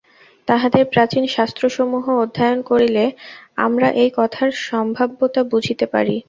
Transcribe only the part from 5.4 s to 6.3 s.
বুঝিতে পারি।